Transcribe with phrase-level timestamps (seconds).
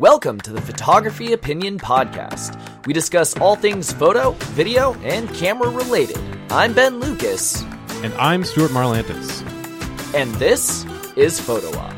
[0.00, 2.58] Welcome to the Photography Opinion Podcast.
[2.86, 6.18] We discuss all things photo, video, and camera related.
[6.50, 7.62] I'm Ben Lucas,
[8.02, 9.42] And I'm Stuart Marlantis.
[10.14, 10.86] and this
[11.16, 11.94] is Photo Op.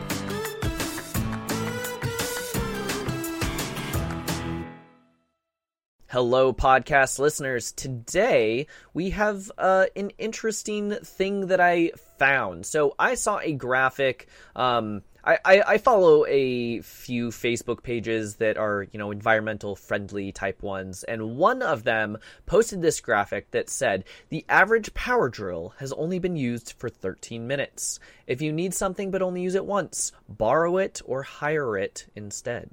[6.09, 7.71] Hello, podcast listeners.
[7.71, 12.66] Today we have uh, an interesting thing that I found.
[12.66, 14.27] So I saw a graphic.
[14.57, 20.33] Um, I, I, I follow a few Facebook pages that are, you know, environmental friendly
[20.33, 25.74] type ones, and one of them posted this graphic that said the average power drill
[25.78, 28.00] has only been used for 13 minutes.
[28.27, 32.70] If you need something but only use it once, borrow it or hire it instead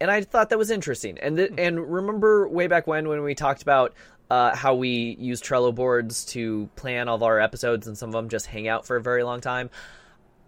[0.00, 1.18] and I thought that was interesting.
[1.18, 3.92] And th- and remember way back when when we talked about
[4.30, 8.12] uh, how we use Trello boards to plan all of our episodes, and some of
[8.14, 9.70] them just hang out for a very long time.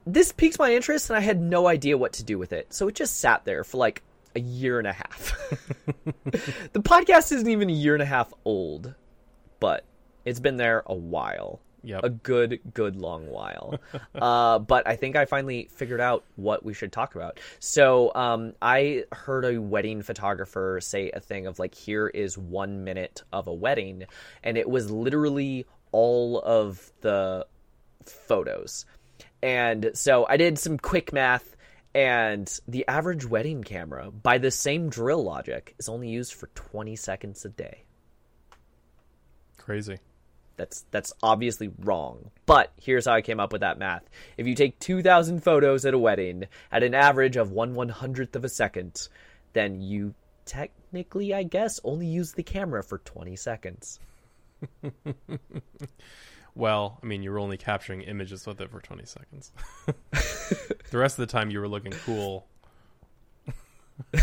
[0.07, 2.89] This piqued my interest, and I had no idea what to do with it, so
[2.89, 4.03] it just sat there for like
[4.35, 5.33] a year and a half.
[6.73, 8.95] the podcast isn't even a year and a half old,
[9.61, 9.85] but
[10.25, 12.05] it's been there a while Yep.
[12.05, 13.81] a good, good long while.
[14.15, 17.41] uh, but I think I finally figured out what we should talk about.
[17.59, 22.85] So um, I heard a wedding photographer say a thing of like, here is one
[22.85, 24.05] minute of a wedding,
[24.45, 27.47] and it was literally all of the
[28.07, 28.87] photos.
[29.43, 31.57] And so I did some quick math.
[31.95, 36.97] And the average wedding camera, by the same drill logic, is only used for 20
[36.97, 37.85] seconds a day.
[39.59, 39.99] Crazy.
[40.57, 42.31] That's that's obviously wrong.
[42.47, 44.05] But here's how I came up with that math.
[44.37, 48.37] If you take 2,000 photos at a wedding at an average of one one hundredth
[48.37, 49.09] of a second,
[49.53, 53.99] then you technically, I guess, only use the camera for 20 seconds.
[56.55, 59.53] Well, I mean, you were only capturing images with it for 20 seconds.
[60.91, 62.47] the rest of the time, you were looking cool.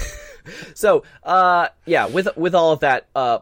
[0.74, 3.40] So, uh, yeah, with with all of that uh,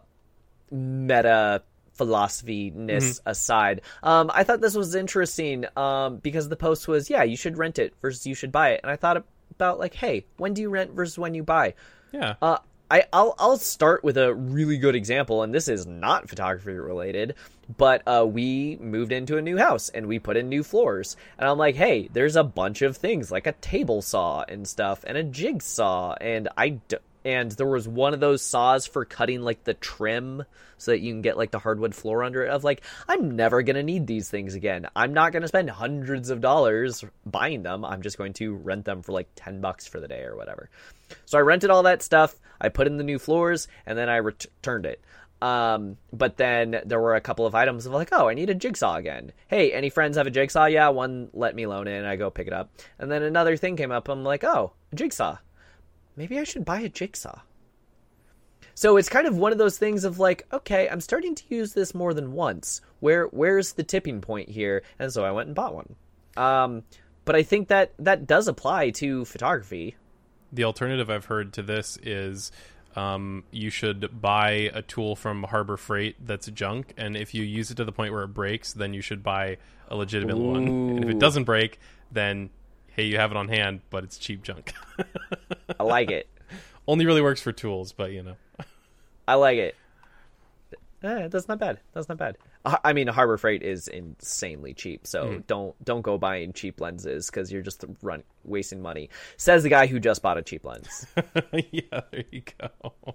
[0.72, 1.62] meta
[1.94, 7.24] philosophy ness aside, um, I thought this was interesting um, because the post was, yeah,
[7.24, 10.26] you should rent it versus you should buy it, and I thought about like, hey,
[10.36, 11.76] when do you rent versus when you buy?
[12.12, 12.36] Yeah.
[12.42, 12.58] Uh,
[12.90, 17.36] I, I'll I'll start with a really good example, and this is not photography related,
[17.78, 21.50] but uh, we moved into a new house and we put in new floors, and
[21.50, 25.18] I'm like, hey, there's a bunch of things like a table saw and stuff, and
[25.18, 29.66] a jigsaw, and I d- and there was one of those saws for cutting like
[29.66, 30.46] the trim
[30.78, 32.50] so that you can get like the hardwood floor under it.
[32.50, 34.88] Of like, I'm never gonna need these things again.
[34.96, 37.84] I'm not gonna spend hundreds of dollars buying them.
[37.84, 40.70] I'm just going to rent them for like ten bucks for the day or whatever.
[41.26, 42.34] So I rented all that stuff.
[42.62, 45.04] I put in the new floors, and then I returned it.
[45.42, 48.56] Um, but then there were a couple of items of like, oh, I need a
[48.56, 49.34] jigsaw again.
[49.50, 50.66] Hey, any friends have a jigsaw?
[50.66, 52.72] Yeah, one let me loan it, and I go pick it up.
[53.00, 54.08] And then another thing came up.
[54.08, 55.40] I'm like, oh, a jigsaw.
[56.18, 57.40] Maybe I should buy a jigsaw.
[58.74, 61.74] So it's kind of one of those things of like, okay, I'm starting to use
[61.74, 62.82] this more than once.
[63.00, 64.84] Where where's the tipping point here?
[65.00, 65.96] And so I went and bought one.
[66.36, 66.84] Um,
[67.26, 69.96] but I think that that does apply to photography.
[70.52, 72.52] The alternative I've heard to this is
[72.96, 77.70] um, you should buy a tool from Harbor Freight that's junk, and if you use
[77.70, 79.58] it to the point where it breaks, then you should buy
[79.90, 80.68] a legitimate one.
[80.68, 81.80] And if it doesn't break,
[82.12, 82.50] then
[82.98, 84.74] hey, you have it on hand, but it's cheap junk.
[85.80, 86.28] I like it.
[86.88, 88.36] Only really works for tools, but you know.
[89.28, 89.76] I like it.
[91.04, 91.80] Eh, that's not bad.
[91.94, 92.38] That's not bad.
[92.84, 97.50] I mean, Harbor Freight is insanely cheap, so don't don't go buying cheap lenses because
[97.50, 99.10] you're just run wasting money.
[99.38, 101.06] Says the guy who just bought a cheap lens.
[101.72, 103.14] yeah, there you go.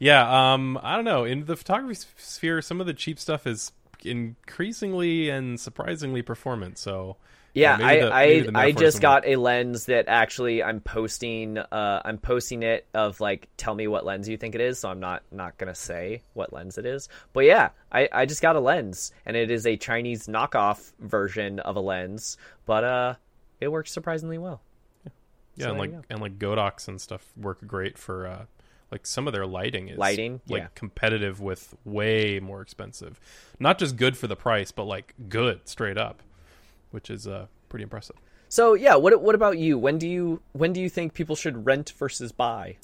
[0.00, 1.24] Yeah, um, I don't know.
[1.24, 3.70] In the photography sphere, some of the cheap stuff is
[4.02, 6.78] increasingly and surprisingly performant.
[6.78, 7.16] So
[7.54, 7.96] Yeah, I
[8.44, 11.58] the I, I just got a lens that actually I'm posting.
[11.58, 14.78] Uh, I'm posting it of like, tell me what lens you think it is.
[14.78, 17.08] So I'm not not gonna say what lens it is.
[17.32, 21.58] But yeah, I I just got a lens, and it is a Chinese knockoff version
[21.60, 23.14] of a lens, but uh,
[23.60, 24.62] it works surprisingly well.
[25.56, 28.44] yeah, so and like and like Godox and stuff work great for uh,
[28.90, 30.68] like some of their lighting is Lighting, like yeah.
[30.74, 33.20] competitive with way more expensive.
[33.58, 36.22] Not just good for the price, but like good straight up,
[36.90, 38.16] which is uh pretty impressive.
[38.48, 39.78] So yeah, what what about you?
[39.78, 42.76] When do you when do you think people should rent versus buy?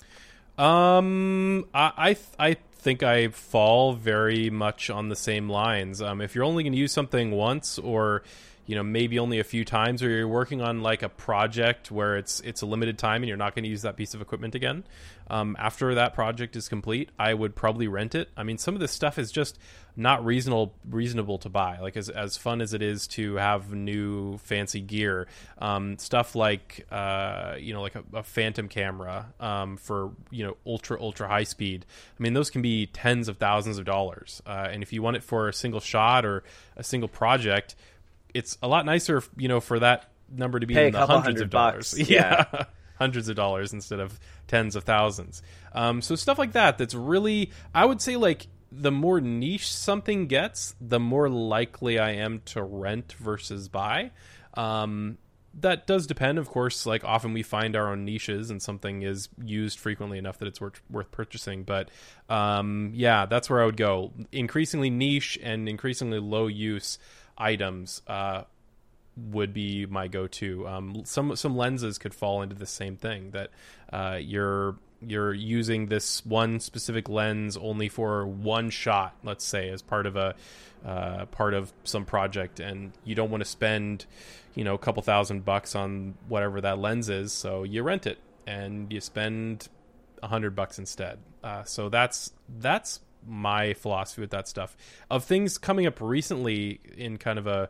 [0.56, 6.00] Um, I I, th- I think I fall very much on the same lines.
[6.00, 8.22] Um, if you're only going to use something once, or
[8.66, 12.16] you know maybe only a few times or you're working on like a project where
[12.16, 14.54] it's it's a limited time and you're not going to use that piece of equipment
[14.54, 14.84] again
[15.28, 18.28] um, after that project is complete i would probably rent it.
[18.36, 19.58] I mean some of this stuff is just
[19.96, 24.36] not reasonable reasonable to buy like as, as fun as it is to have new
[24.38, 25.26] fancy gear
[25.58, 30.56] um, stuff like uh, you know like a, a phantom camera um, for you know
[30.66, 31.86] ultra ultra high speed.
[32.18, 35.16] I mean those can be tens of thousands of dollars uh, and if you want
[35.16, 36.44] it for a single shot or
[36.76, 37.74] a single project
[38.36, 41.24] it's a lot nicer, you know, for that number to be Pay in the hundreds
[41.24, 41.94] hundred of dollars.
[41.94, 42.08] bucks.
[42.10, 42.64] Yeah.
[42.98, 44.18] hundreds of dollars instead of
[44.48, 45.42] tens of thousands.
[45.72, 50.26] Um, so stuff like that that's really I would say like the more niche something
[50.26, 54.10] gets, the more likely I am to rent versus buy.
[54.54, 55.18] Um,
[55.60, 56.84] that does depend, of course.
[56.84, 60.60] Like often we find our own niches, and something is used frequently enough that it's
[60.60, 61.62] worth worth purchasing.
[61.64, 61.90] But
[62.28, 64.12] um, yeah, that's where I would go.
[64.32, 66.98] Increasingly niche and increasingly low use
[67.38, 68.42] items uh,
[69.16, 70.66] would be my go-to.
[70.66, 73.50] Um, some some lenses could fall into the same thing that
[73.92, 79.82] uh, you're you're using this one specific lens only for one shot, let's say, as
[79.82, 80.34] part of a
[80.84, 84.06] uh, part of some project, and you don't want to spend
[84.54, 88.18] you know a couple thousand bucks on whatever that lens is, so you rent it
[88.46, 89.68] and you spend
[90.22, 91.18] a hundred bucks instead.
[91.42, 94.76] Uh, so that's that's my philosophy with that stuff.
[95.10, 97.68] Of things coming up recently in kind of a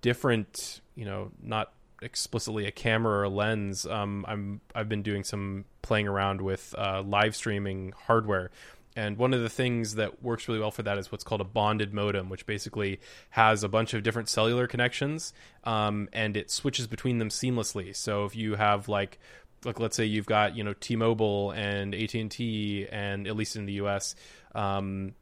[0.00, 3.86] different, you know, not explicitly a camera or a lens.
[3.86, 8.50] Um, I'm I've been doing some playing around with uh, live streaming hardware.
[8.98, 11.44] And one of the things that works really well for that is what's called a
[11.44, 12.98] bonded modem, which basically
[13.30, 15.34] has a bunch of different cellular connections,
[15.64, 17.94] um, and it switches between them seamlessly.
[17.94, 19.18] So if you have like
[19.66, 23.74] like let's say you've got you know T-Mobile and AT&T and at least in the
[23.74, 24.14] US
[24.54, 25.12] um,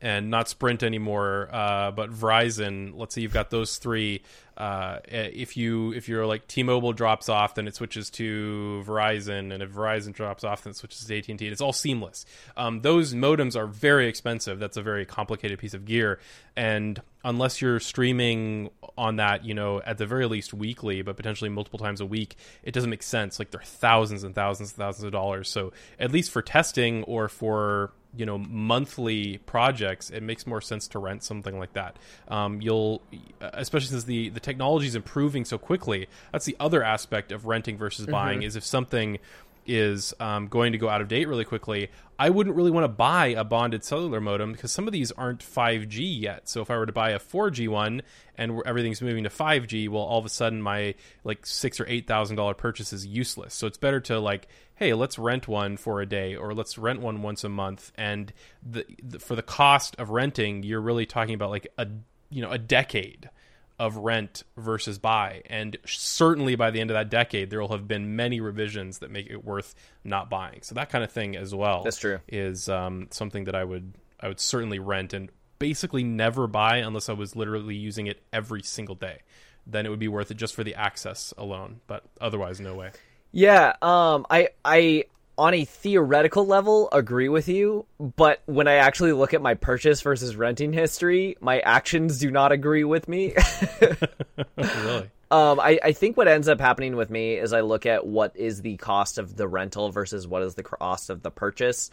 [0.00, 2.92] and not Sprint anymore, uh, but Verizon.
[2.96, 4.22] Let's say you've got those three.
[4.56, 9.62] Uh, if you if you're like T-Mobile drops off, then it switches to Verizon, and
[9.62, 11.46] if Verizon drops off, then it switches to AT and T.
[11.46, 12.26] It's all seamless.
[12.56, 14.58] Um, those modems are very expensive.
[14.58, 16.20] That's a very complicated piece of gear,
[16.56, 21.50] and unless you're streaming on that, you know, at the very least weekly, but potentially
[21.50, 23.38] multiple times a week, it doesn't make sense.
[23.38, 25.48] Like they're thousands and thousands and thousands of dollars.
[25.48, 30.88] So at least for testing or for you know monthly projects it makes more sense
[30.88, 33.02] to rent something like that um, you'll
[33.40, 37.76] especially since the the technology is improving so quickly that's the other aspect of renting
[37.76, 38.46] versus buying Mm-hmm.
[38.46, 39.18] is if something
[39.66, 42.88] is um, going to go out of date really quickly i wouldn't really want to
[42.88, 46.48] buy a bonded cellular modem because some of these aren't 5g yet.
[46.48, 48.02] So if i were to buy a 4g one
[48.36, 52.06] and everything's moving to 5g well all of a sudden my like six or eight
[52.06, 53.54] thousand dollar purchase is useless.
[53.54, 57.00] So it's better to like hey let's rent one for a day or let's rent
[57.00, 57.92] one once a month.
[57.96, 58.32] And
[58.62, 61.86] the, the for the cost of renting you're really talking about like a
[62.30, 63.30] you know a decade
[63.78, 65.42] of rent versus buy.
[65.46, 69.10] And certainly by the end of that decade there will have been many revisions that
[69.10, 69.74] make it worth
[70.04, 70.60] not buying.
[70.62, 72.20] So that kind of thing as well That's true.
[72.28, 77.08] is um, something that i would i would certainly rent and basically never buy unless
[77.08, 79.20] i was literally using it every single day.
[79.66, 82.90] Then it would be worth it just for the access alone but otherwise no way.
[83.32, 85.04] Yeah, um, I, I,
[85.38, 90.00] on a theoretical level, agree with you, but when I actually look at my purchase
[90.00, 93.34] versus renting history, my actions do not agree with me.
[94.56, 98.06] really Um, I, I think what ends up happening with me is I look at
[98.06, 101.90] what is the cost of the rental versus what is the cost of the purchase.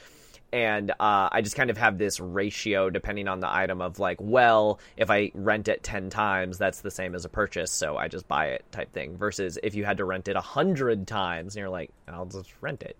[0.52, 4.18] And uh, I just kind of have this ratio depending on the item of like,
[4.22, 7.72] well, if I rent it 10 times, that's the same as a purchase.
[7.72, 9.18] So I just buy it type thing.
[9.18, 12.84] Versus if you had to rent it 100 times and you're like, I'll just rent
[12.84, 12.96] it.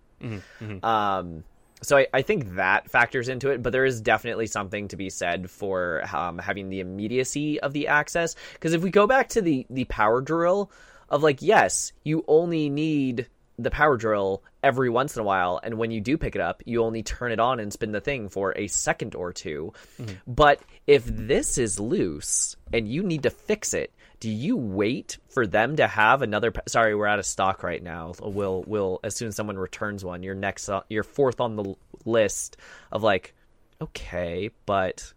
[0.84, 1.44] Um,
[1.82, 5.10] so I, I think that factors into it, but there is definitely something to be
[5.10, 8.36] said for um, having the immediacy of the access.
[8.54, 10.72] Because if we go back to the the power drill,
[11.10, 13.28] of like, yes, you only need
[13.58, 16.64] the power drill every once in a while, and when you do pick it up,
[16.66, 20.14] you only turn it on and spin the thing for a second or 2 mm-hmm.
[20.28, 25.46] But if this is loose and you need to fix it, do you wait for
[25.46, 28.14] them to have another pa- sorry we're out of stock right now.
[28.22, 31.76] We'll we'll as soon as someone returns one you're next on, you're fourth on the
[32.06, 32.58] list
[32.92, 33.34] of like
[33.82, 35.14] okay but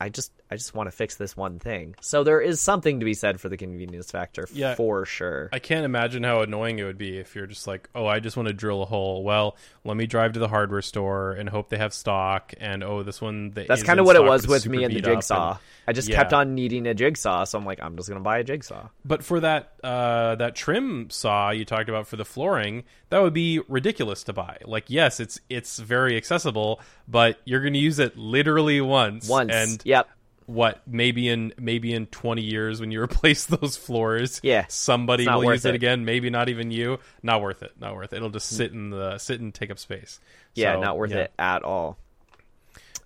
[0.00, 3.04] i just i just want to fix this one thing so there is something to
[3.04, 4.74] be said for the convenience factor Yeah.
[4.74, 8.06] for sure I can't imagine how annoying it would be if you're just like, oh,
[8.06, 9.22] I just want to drill a hole.
[9.22, 12.52] Well, let me drive to the hardware store and hope they have stock.
[12.60, 15.00] And oh, this one that that's kind of what it was with me and the
[15.00, 16.16] jigsaw and- i just Yeah.
[16.16, 19.22] kept on needing a jigsaw so i'm like i'm just gonna buy a jigsaw But
[19.24, 23.60] for that uh, that trim saw you talked about for the flooring, that would be
[23.68, 24.58] ridiculous to buy.
[24.64, 29.28] Like, yes, it's it's very accessible, but you're going to use it literally once.
[29.28, 30.08] once and yep
[30.46, 35.44] what maybe in maybe in 20 years when you replace those floors Yeah, somebody will
[35.52, 35.70] use it.
[35.70, 35.74] it.
[35.74, 36.04] again.
[36.04, 36.98] Maybe not even you.
[37.22, 37.72] Not worth it.
[37.80, 38.16] Not worth it.
[38.16, 40.20] It'll just sit in the sit and take up space.
[40.54, 41.18] Yeah, So, not worth yeah.
[41.18, 41.98] it at all.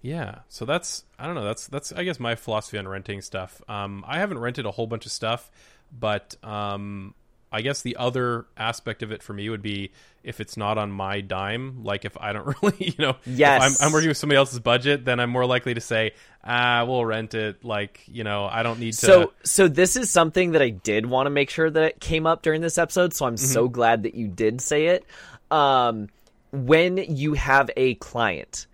[0.03, 0.41] yeah.
[0.49, 1.45] So that's i don't know.
[1.45, 3.61] That's that's i guess my philosophy on renting stuff.
[3.69, 5.51] Um i haven't rented a whole bunch of stuff
[5.93, 7.15] but um
[7.53, 9.91] i guess the other aspect of it for me would be
[10.23, 13.81] if it's not on my dime like if i don't really you know if Yes.
[13.81, 16.13] I'm, I'm working with somebody else's budget then i'm more likely to say
[16.45, 20.11] ah we'll rent it like you know i don't need to So, so this is
[20.11, 23.13] something that I did want to make sure that it came up during this episode.
[23.15, 25.05] So I'm so glad that you did say it.
[25.51, 26.09] Um,
[26.53, 28.67] when you have a client,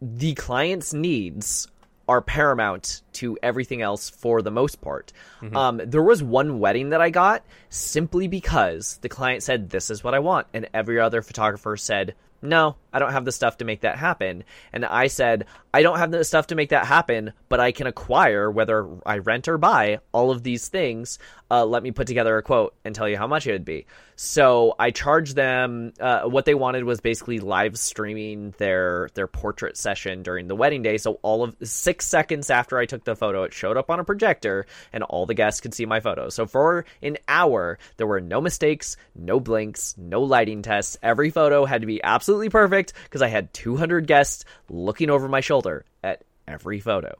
[0.00, 1.66] the client's needs
[2.10, 5.12] are paramount to everything else for the most part.
[5.54, 10.02] Um, there was one wedding that I got simply because the client said, This is
[10.02, 10.48] what I want.
[10.52, 14.44] And every other photographer said, No, I don't have the stuff to make that happen.
[14.72, 17.86] And I said, I don't have the stuff to make that happen, but I can
[17.86, 21.18] acquire, whether I rent or buy, all of these things.
[21.50, 23.86] Uh, let me put together a quote and tell you how much it would be.
[24.16, 25.92] So I charged them.
[25.98, 30.82] Uh, what they wanted was basically live streaming their their portrait session during the wedding
[30.82, 30.98] day.
[30.98, 34.04] So all of six seconds after I took the photo, it showed up on a
[34.04, 36.28] projector, and all the guests could see my photo.
[36.28, 40.98] So for an hour, there were no mistakes, no blinks, no lighting tests.
[41.02, 45.40] Every photo had to be absolutely perfect because I had 200 guests looking over my
[45.40, 47.16] shoulder at every photo.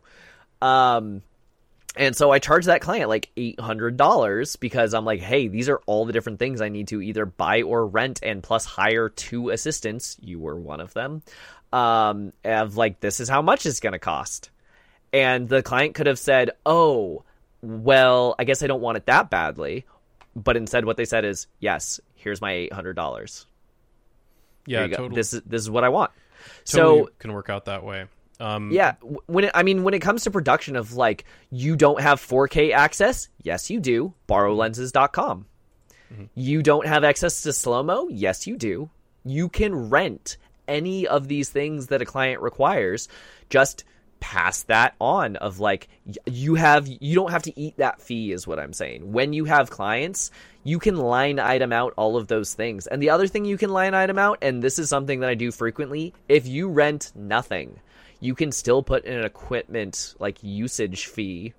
[0.61, 1.23] Um,
[1.97, 6.05] and so I charged that client like $800 because I'm like, hey, these are all
[6.05, 10.17] the different things I need to either buy or rent and plus hire two assistants.
[10.21, 11.23] You were one of them.
[11.73, 14.50] Um, of like, this is how much it's going to cost.
[15.12, 17.25] And the client could have said, oh,
[17.62, 19.85] well, I guess I don't want it that badly.
[20.37, 23.47] But instead, what they said is, yes, here's my $800.
[24.67, 24.97] Yeah Here you go.
[24.97, 26.11] totally, This is this is what I want.
[26.64, 28.07] totally so can work out that way
[28.40, 28.95] um yeah,
[29.26, 32.73] when it, I mean when it comes to production of like you don't have 4K
[32.73, 34.14] access, yes you do.
[34.29, 35.45] Borrowlenses.com.
[36.35, 38.09] You don't have access to slow mo?
[38.09, 38.90] Yes you do.
[39.25, 43.09] You can rent any of these things that a client requires.
[43.50, 43.85] Just
[44.20, 45.88] pass that on of like
[46.26, 49.12] you have you don't have to eat that fee is what I'm saying.
[49.12, 50.30] When you have clients,
[50.62, 52.86] you can line item out all of those things.
[52.86, 55.34] And the other thing you can line item out and this is something that I
[55.34, 57.80] do frequently, if you rent nothing,
[58.20, 61.54] you can still put in an equipment like usage fee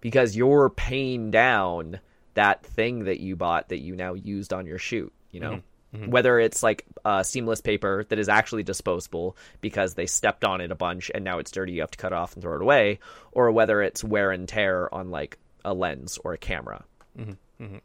[0.00, 2.00] because you're paying down
[2.34, 5.52] that thing that you bought that you now used on your shoot, you know?
[5.52, 5.75] Mm-hmm.
[6.10, 10.70] Whether it's like uh, seamless paper that is actually disposable because they stepped on it
[10.70, 12.62] a bunch and now it's dirty, you have to cut it off and throw it
[12.62, 12.98] away,
[13.32, 16.84] or whether it's wear and tear on like a lens or a camera.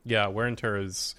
[0.03, 1.15] yeah wear and tear is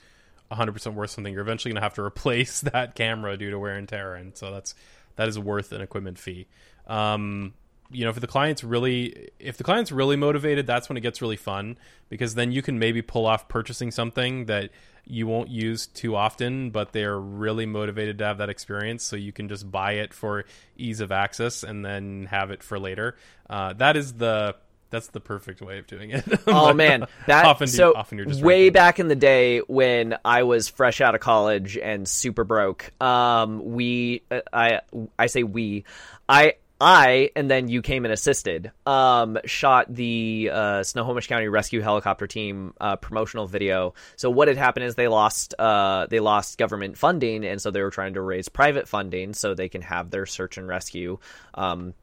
[0.51, 1.33] 100% worth something.
[1.33, 4.37] You're eventually going to have to replace that camera due to wear and tear and
[4.37, 4.75] so that's
[5.17, 6.47] that is worth an equipment fee.
[6.87, 7.55] Um
[7.93, 11.21] you know if the client's really if the client's really motivated that's when it gets
[11.23, 11.77] really fun
[12.09, 14.71] because then you can maybe pull off purchasing something that
[15.05, 19.33] you won't use too often but they're really motivated to have that experience so you
[19.33, 20.45] can just buy it for
[20.77, 23.17] ease of access and then have it for later
[23.51, 24.55] uh, that is the
[24.91, 28.27] that's the perfect way of doing it Oh man, that often you- so often you're
[28.27, 32.45] just way back in the day when I was fresh out of college and super
[32.45, 32.93] broke.
[33.03, 34.81] Um, we, uh, I,
[35.19, 35.85] I say we,
[36.29, 36.57] I.
[36.83, 38.73] I and then you came and assisted.
[38.85, 43.95] Um, shot the uh, Snohomish County Rescue Helicopter Team uh, promotional video.
[44.17, 47.83] So what had happened is they lost uh, they lost government funding, and so they
[47.83, 51.21] were trying to raise private funding so they can have their search and rescue
[51.55, 51.95] um,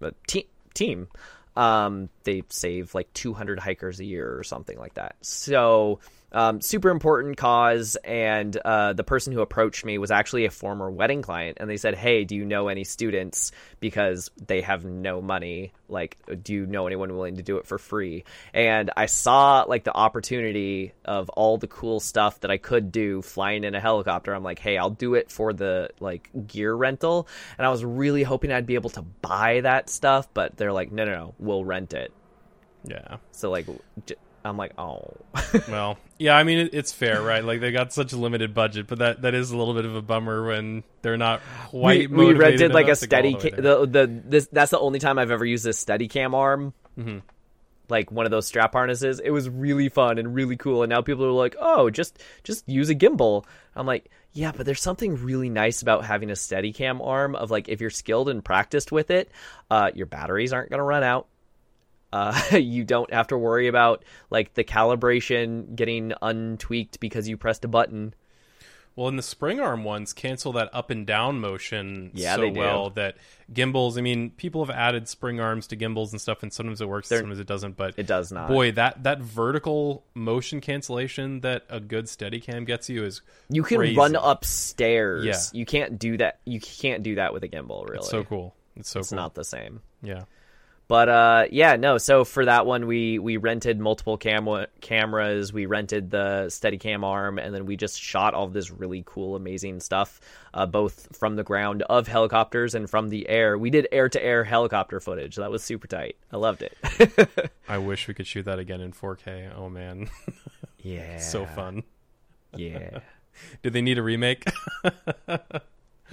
[0.00, 1.08] uh, te- team
[1.58, 5.16] um, they save like 200 hikers a year or something like that.
[5.22, 5.98] So,
[6.32, 7.96] um, super important cause.
[8.04, 11.58] And uh, the person who approached me was actually a former wedding client.
[11.60, 13.52] And they said, Hey, do you know any students?
[13.80, 15.72] Because they have no money.
[15.88, 18.24] Like, do you know anyone willing to do it for free?
[18.52, 23.22] And I saw like the opportunity of all the cool stuff that I could do
[23.22, 24.34] flying in a helicopter.
[24.34, 27.26] I'm like, Hey, I'll do it for the like gear rental.
[27.56, 30.92] And I was really hoping I'd be able to buy that stuff, but they're like,
[30.92, 32.12] no, no, no, we'll rent it.
[32.84, 33.66] yeah So like,
[34.06, 34.16] j-
[34.48, 35.14] I'm like, oh,
[35.68, 37.44] Well, yeah, I mean it, it's fair, right?
[37.44, 39.94] Like they got such a limited budget, but that that is a little bit of
[39.94, 41.40] a bummer when they're not
[41.72, 42.10] we, quite.
[42.10, 44.48] we motivated rented like a enough to go all steady the ca- the, the this
[44.50, 46.74] that's the only time I've ever used a Steadicam arm.
[46.98, 47.18] Mm-hmm.
[47.88, 49.18] Like one of those strap harnesses.
[49.20, 50.82] It was really fun and really cool.
[50.82, 53.44] And now people are like, oh, just just use a gimbal.
[53.74, 57.34] I'm like, yeah, but there's something really nice about having a Steadicam arm.
[57.34, 59.30] Of like, if you're skilled and practiced with it,
[59.70, 61.28] uh, your batteries aren't gonna run out.
[62.12, 67.64] Uh, you don't have to worry about like the calibration getting untweaked because you pressed
[67.64, 68.14] a button.
[68.96, 72.90] Well, in the spring arm ones, cancel that up and down motion Yeah, so well
[72.90, 73.16] that
[73.52, 73.96] gimbals.
[73.96, 77.08] I mean, people have added spring arms to gimbals and stuff, and sometimes it works,
[77.08, 77.76] They're- sometimes it doesn't.
[77.76, 78.48] But It does not.
[78.48, 83.78] boy, that that vertical motion cancellation that a good Steadicam gets you is You can
[83.78, 83.94] crazy.
[83.96, 85.24] run upstairs.
[85.24, 85.38] Yeah.
[85.52, 86.40] You can't do that.
[86.44, 87.88] You can't do that with a gimbal.
[87.88, 88.56] Really, so cool.
[88.74, 89.16] It's so it's cool.
[89.16, 89.80] not the same.
[90.02, 90.24] yeah.
[90.88, 91.98] But uh, yeah, no.
[91.98, 95.52] So for that one, we we rented multiple camera cameras.
[95.52, 99.80] We rented the Steadicam arm, and then we just shot all this really cool, amazing
[99.80, 100.18] stuff,
[100.54, 103.58] uh, both from the ground of helicopters and from the air.
[103.58, 105.36] We did air to air helicopter footage.
[105.36, 106.16] That was super tight.
[106.32, 107.50] I loved it.
[107.68, 109.52] I wish we could shoot that again in 4K.
[109.54, 110.08] Oh man,
[110.78, 111.82] yeah, so fun.
[112.56, 113.00] Yeah,
[113.62, 114.44] Do they need a remake?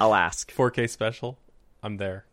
[0.02, 0.54] I'll ask.
[0.54, 1.40] 4K special?
[1.82, 2.26] I'm there.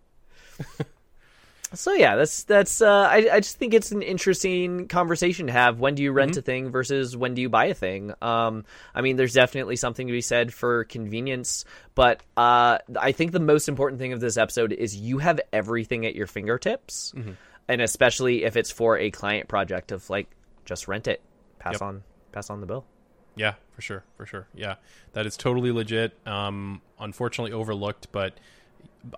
[1.74, 2.82] So yeah, that's that's.
[2.82, 5.80] Uh, I I just think it's an interesting conversation to have.
[5.80, 8.12] When do you rent a thing versus when do you buy a thing?
[8.20, 8.64] Um,
[8.94, 11.64] I mean, there's definitely something to be said for convenience,
[11.94, 16.04] but uh, I think the most important thing of this episode is you have everything
[16.06, 17.14] at your fingertips,
[17.68, 20.28] and especially if it's for a client project of like
[20.64, 21.22] just rent it,
[21.58, 21.82] pass Yep.
[21.82, 22.02] on
[22.32, 22.84] pass on the bill.
[23.34, 24.46] Yeah, for sure, for sure.
[24.54, 24.74] Yeah,
[25.14, 26.12] that is totally legit.
[26.26, 28.34] Um, unfortunately overlooked, but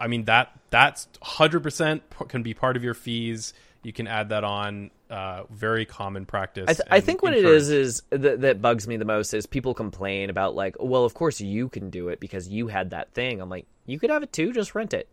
[0.01, 3.55] I mean that that's hundred percent can be part of your fees.
[3.83, 4.91] You can add that on.
[5.11, 6.65] Uh, very common practice.
[6.69, 9.47] I, th- I think what it is is th- that bugs me the most is
[9.47, 13.13] people complain about like, well, of course you can do it because you had that
[13.13, 13.41] thing.
[13.41, 15.09] I'm like, you could have it too, just rent it.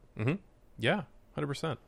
[0.80, 1.04] Yeah,
[1.36, 1.80] hundred percent.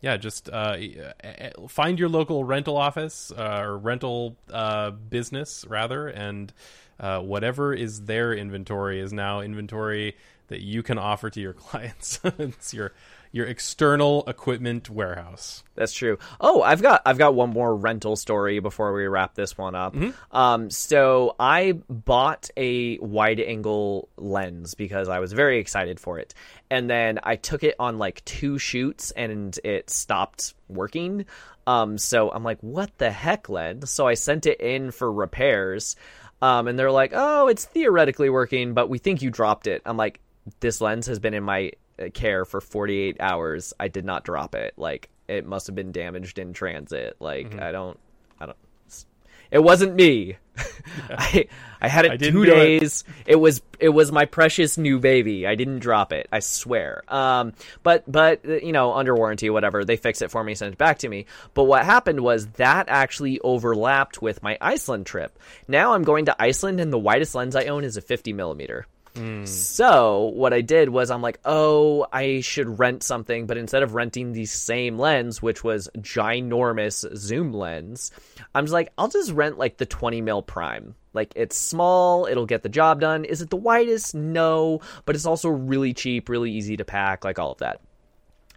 [0.00, 0.76] Yeah, just uh,
[1.24, 6.52] uh, find your local rental office uh, or rental uh, business rather, and
[7.00, 10.16] uh, whatever is their inventory is now inventory
[10.48, 12.20] that you can offer to your clients.
[12.24, 12.92] it's your
[13.32, 15.62] your external equipment warehouse.
[15.76, 16.18] That's true.
[16.40, 19.94] Oh, I've got I've got one more rental story before we wrap this one up.
[20.32, 26.34] Um, so I bought a wide angle lens because I was very excited for it,
[26.70, 31.26] and then I took it on like two shoots and it stopped working.
[31.66, 33.90] Um, so I'm like, what the heck, lens?
[33.90, 35.94] So I sent it in for repairs.
[36.42, 39.82] Um, and they're like, oh, it's theoretically working, but we think you dropped it.
[39.84, 40.20] I'm like,
[40.60, 43.74] this lens has been in my uh, care for 48 hours.
[43.78, 44.72] I did not drop it.
[44.76, 47.16] Like, it must have been damaged in transit.
[47.20, 47.60] Like, Mm-hmm.
[47.62, 47.98] I don't.
[49.50, 50.36] It wasn't me.
[51.10, 51.46] I
[51.80, 52.46] I had it I two do it.
[52.46, 53.04] days.
[53.26, 53.36] It.
[53.36, 55.46] was it was my precious new baby.
[55.46, 56.28] I didn't drop it.
[56.30, 57.02] I swear.
[57.08, 59.84] Um, but but you know, under warranty, whatever.
[59.84, 61.26] They fixed it for me, sent it back to me.
[61.54, 65.38] But what happened was that actually overlapped with my Iceland trip.
[65.68, 68.86] Now I'm going to Iceland, and the widest lens I own is a 50 millimeter.
[69.44, 73.94] So what I did was I'm like, oh, I should rent something, but instead of
[73.94, 78.12] renting the same lens, which was ginormous zoom lens,
[78.54, 80.94] I'm just like, I'll just rent like the 20 mil prime.
[81.12, 83.24] Like it's small, it'll get the job done.
[83.24, 84.14] Is it the widest?
[84.14, 87.80] No, but it's also really cheap, really easy to pack, like all of that.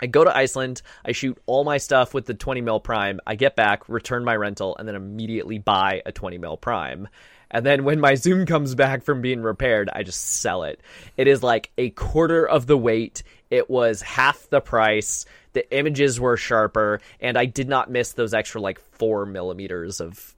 [0.01, 3.35] I go to Iceland, I shoot all my stuff with the 20 mil prime, I
[3.35, 7.07] get back, return my rental, and then immediately buy a 20 mil prime.
[7.53, 10.81] And then when my zoom comes back from being repaired, I just sell it.
[11.15, 13.23] It is like a quarter of the weight.
[13.51, 15.25] It was half the price.
[15.53, 20.33] The images were sharper, and I did not miss those extra like four millimeters of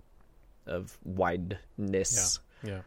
[0.68, 2.40] of wideness.
[2.64, 2.82] Yeah.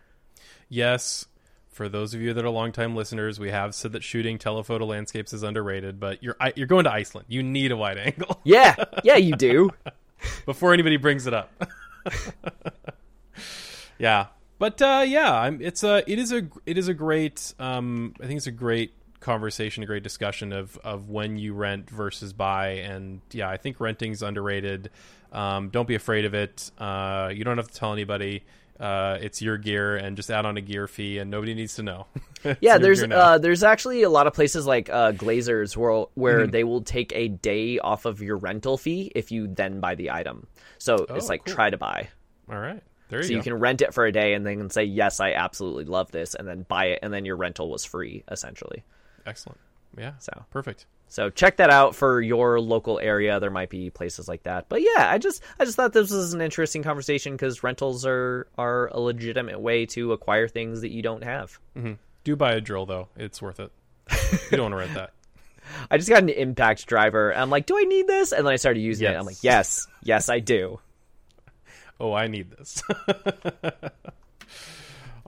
[0.68, 1.24] Yes,
[1.70, 5.32] for those of you that are longtime listeners, we have said that shooting telephoto landscapes
[5.32, 7.26] is underrated, but you're I- you're going to Iceland.
[7.30, 9.70] You need a wide angle Yeah, yeah, you do.
[10.44, 11.50] before anybody brings it up.
[13.98, 14.26] yeah,
[14.58, 18.26] but uh, yeah, I'm, it's a it is a it is a great um, I
[18.26, 22.68] think it's a great conversation, a great discussion of of when you rent versus buy,
[22.68, 24.90] and yeah, I think renting's underrated.
[25.32, 26.70] Um, don't be afraid of it.
[26.78, 28.44] Uh, you don't have to tell anybody.
[28.80, 31.82] Uh, it's your gear, and just add on a gear fee, and nobody needs to
[31.82, 32.06] know.
[32.60, 36.50] Yeah, there's uh, there's actually a lot of places like uh, Glazer's where where Mm-hmm.
[36.52, 40.12] they will take a day off of your rental fee if you then buy the
[40.12, 40.46] item.
[40.78, 41.54] So it's Oh, like cool.
[41.56, 42.08] try to buy.
[42.48, 42.80] all right.
[43.08, 43.36] There you So go.
[43.36, 46.34] you can rent it for a day and then say yes, I absolutely love this,
[46.34, 48.84] and then buy it, and then your rental was free essentially.
[49.26, 49.58] Excellent.
[49.96, 50.12] Yeah.
[50.18, 50.44] So.
[50.50, 50.86] perfect.
[51.10, 53.40] So check that out for your local area.
[53.40, 54.68] There might be places like that.
[54.68, 58.46] But yeah, I just I just thought this was an interesting conversation because rentals are
[58.58, 61.58] are a legitimate way to acquire things that you don't have.
[61.76, 61.94] Mm-hmm.
[62.24, 63.72] Do buy a drill though; it's worth it.
[64.50, 65.12] You don't want to rent that.
[65.90, 67.30] I just got an impact driver.
[67.30, 68.32] And I'm like, do I need this?
[68.32, 69.14] And then I started using it.
[69.16, 70.78] I'm like, yes, yes, I do.
[72.00, 72.82] Oh, I need this.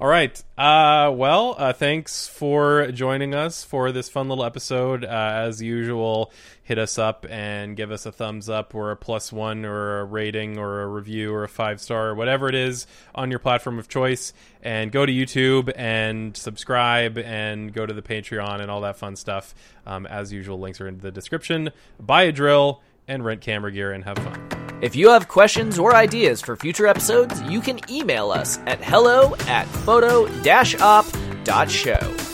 [0.00, 0.42] All right.
[0.56, 5.04] Uh, well, uh, thanks for joining us for this fun little episode.
[5.04, 9.30] Uh, as usual, hit us up and give us a thumbs up or a plus
[9.30, 12.86] one or a rating or a review or a five star or whatever it is
[13.14, 14.32] on your platform of choice.
[14.62, 19.16] And go to YouTube and subscribe and go to the Patreon and all that fun
[19.16, 19.54] stuff.
[19.84, 21.72] Um, as usual, links are in the description.
[21.98, 24.59] Buy a drill and rent camera gear and have fun.
[24.82, 29.36] If you have questions or ideas for future episodes, you can email us at hello
[29.40, 30.40] at photo-op.show.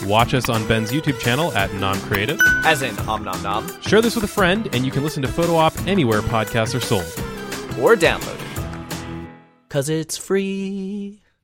[0.07, 2.41] Watch us on Ben's YouTube channel at Nom Creative.
[2.65, 3.67] As in om nom nom.
[3.83, 6.81] Share this with a friend, and you can listen to Photo Op anywhere podcasts are
[6.81, 7.03] sold.
[7.81, 8.43] Or download it.
[9.69, 11.26] Cause it's free.